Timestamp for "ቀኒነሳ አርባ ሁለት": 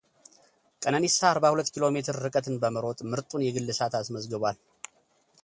0.83-1.69